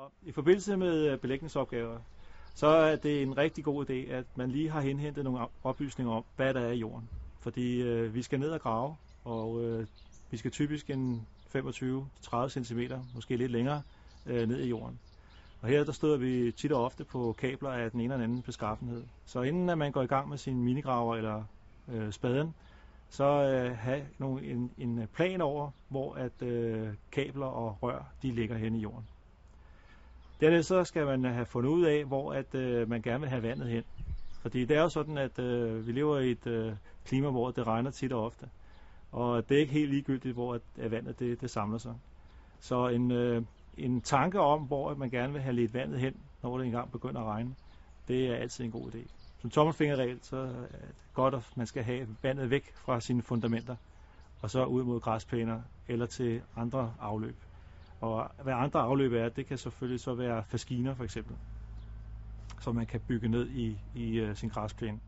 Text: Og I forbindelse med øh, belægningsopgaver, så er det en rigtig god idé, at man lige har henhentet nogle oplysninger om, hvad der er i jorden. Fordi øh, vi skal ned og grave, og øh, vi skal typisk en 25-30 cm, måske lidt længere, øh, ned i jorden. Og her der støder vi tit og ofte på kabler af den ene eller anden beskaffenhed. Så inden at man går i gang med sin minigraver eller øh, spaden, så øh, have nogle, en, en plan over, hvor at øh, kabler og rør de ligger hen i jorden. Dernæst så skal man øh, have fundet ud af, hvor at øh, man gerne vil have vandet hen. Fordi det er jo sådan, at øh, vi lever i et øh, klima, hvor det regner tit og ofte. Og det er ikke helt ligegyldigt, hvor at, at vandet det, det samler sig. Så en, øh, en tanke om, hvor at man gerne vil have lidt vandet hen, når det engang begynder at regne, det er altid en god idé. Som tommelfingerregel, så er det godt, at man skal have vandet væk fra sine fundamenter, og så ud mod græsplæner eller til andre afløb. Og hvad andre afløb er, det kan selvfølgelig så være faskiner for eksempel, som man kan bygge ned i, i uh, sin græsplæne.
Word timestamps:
Og 0.00 0.12
I 0.22 0.32
forbindelse 0.32 0.76
med 0.76 1.06
øh, 1.06 1.18
belægningsopgaver, 1.18 1.98
så 2.54 2.66
er 2.66 2.96
det 2.96 3.22
en 3.22 3.36
rigtig 3.36 3.64
god 3.64 3.90
idé, 3.90 4.12
at 4.12 4.24
man 4.36 4.50
lige 4.50 4.70
har 4.70 4.80
henhentet 4.80 5.24
nogle 5.24 5.46
oplysninger 5.64 6.12
om, 6.12 6.24
hvad 6.36 6.54
der 6.54 6.60
er 6.60 6.70
i 6.70 6.78
jorden. 6.78 7.08
Fordi 7.40 7.82
øh, 7.82 8.14
vi 8.14 8.22
skal 8.22 8.40
ned 8.40 8.50
og 8.50 8.60
grave, 8.60 8.96
og 9.24 9.64
øh, 9.64 9.86
vi 10.30 10.36
skal 10.36 10.50
typisk 10.50 10.90
en 10.90 11.26
25-30 11.56 12.48
cm, 12.48 12.80
måske 13.14 13.36
lidt 13.36 13.52
længere, 13.52 13.82
øh, 14.26 14.48
ned 14.48 14.60
i 14.60 14.68
jorden. 14.68 14.98
Og 15.60 15.68
her 15.68 15.84
der 15.84 15.92
støder 15.92 16.16
vi 16.16 16.52
tit 16.52 16.72
og 16.72 16.84
ofte 16.84 17.04
på 17.04 17.34
kabler 17.38 17.70
af 17.70 17.90
den 17.90 18.00
ene 18.00 18.14
eller 18.14 18.24
anden 18.24 18.42
beskaffenhed. 18.42 19.04
Så 19.24 19.42
inden 19.42 19.68
at 19.68 19.78
man 19.78 19.92
går 19.92 20.02
i 20.02 20.06
gang 20.06 20.28
med 20.28 20.38
sin 20.38 20.64
minigraver 20.64 21.16
eller 21.16 21.44
øh, 21.88 22.12
spaden, 22.12 22.54
så 23.08 23.24
øh, 23.24 23.76
have 23.78 24.06
nogle, 24.18 24.46
en, 24.46 24.70
en 24.78 25.08
plan 25.14 25.40
over, 25.40 25.70
hvor 25.88 26.14
at 26.14 26.42
øh, 26.42 26.88
kabler 27.12 27.46
og 27.46 27.78
rør 27.82 28.12
de 28.22 28.32
ligger 28.32 28.56
hen 28.56 28.74
i 28.74 28.80
jorden. 28.80 29.04
Dernæst 30.40 30.68
så 30.68 30.84
skal 30.84 31.06
man 31.06 31.24
øh, 31.24 31.34
have 31.34 31.46
fundet 31.46 31.70
ud 31.70 31.84
af, 31.84 32.04
hvor 32.04 32.32
at 32.32 32.54
øh, 32.54 32.88
man 32.88 33.02
gerne 33.02 33.20
vil 33.20 33.28
have 33.28 33.42
vandet 33.42 33.68
hen. 33.68 33.84
Fordi 34.42 34.64
det 34.64 34.76
er 34.76 34.80
jo 34.80 34.88
sådan, 34.88 35.18
at 35.18 35.38
øh, 35.38 35.86
vi 35.86 35.92
lever 35.92 36.18
i 36.18 36.30
et 36.30 36.46
øh, 36.46 36.72
klima, 37.04 37.30
hvor 37.30 37.50
det 37.50 37.66
regner 37.66 37.90
tit 37.90 38.12
og 38.12 38.24
ofte. 38.24 38.46
Og 39.12 39.48
det 39.48 39.56
er 39.56 39.60
ikke 39.60 39.72
helt 39.72 39.90
ligegyldigt, 39.90 40.34
hvor 40.34 40.54
at, 40.54 40.60
at 40.78 40.90
vandet 40.90 41.18
det, 41.18 41.40
det 41.40 41.50
samler 41.50 41.78
sig. 41.78 41.94
Så 42.60 42.88
en, 42.88 43.10
øh, 43.10 43.42
en 43.76 44.00
tanke 44.00 44.40
om, 44.40 44.62
hvor 44.62 44.90
at 44.90 44.98
man 44.98 45.10
gerne 45.10 45.32
vil 45.32 45.42
have 45.42 45.54
lidt 45.54 45.74
vandet 45.74 46.00
hen, 46.00 46.16
når 46.42 46.58
det 46.58 46.66
engang 46.66 46.92
begynder 46.92 47.20
at 47.20 47.26
regne, 47.26 47.54
det 48.08 48.26
er 48.26 48.34
altid 48.34 48.64
en 48.64 48.70
god 48.70 48.90
idé. 48.90 49.10
Som 49.40 49.50
tommelfingerregel, 49.50 50.18
så 50.22 50.36
er 50.36 50.46
det 50.46 50.94
godt, 51.14 51.34
at 51.34 51.56
man 51.56 51.66
skal 51.66 51.82
have 51.82 52.08
vandet 52.22 52.50
væk 52.50 52.74
fra 52.74 53.00
sine 53.00 53.22
fundamenter, 53.22 53.76
og 54.42 54.50
så 54.50 54.64
ud 54.64 54.84
mod 54.84 55.00
græsplæner 55.00 55.60
eller 55.88 56.06
til 56.06 56.42
andre 56.56 56.94
afløb. 57.00 57.36
Og 58.00 58.30
hvad 58.42 58.54
andre 58.54 58.80
afløb 58.80 59.12
er, 59.12 59.28
det 59.28 59.46
kan 59.46 59.58
selvfølgelig 59.58 60.00
så 60.00 60.14
være 60.14 60.44
faskiner 60.44 60.94
for 60.94 61.04
eksempel, 61.04 61.36
som 62.60 62.74
man 62.74 62.86
kan 62.86 63.00
bygge 63.00 63.28
ned 63.28 63.48
i, 63.48 63.78
i 63.94 64.22
uh, 64.22 64.36
sin 64.36 64.48
græsplæne. 64.48 65.00